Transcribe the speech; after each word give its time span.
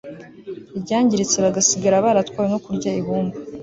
ryangiritse 0.81 1.35
bagasigara 1.45 2.03
baratwawe 2.05 2.47
no 2.53 2.59
kurya 2.65 2.89
ibumba 2.99 3.37